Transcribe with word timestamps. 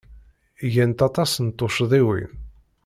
Gant 0.73 1.05
aṭas 1.07 1.31
n 1.45 1.47
tuccḍiwin. 1.57 2.31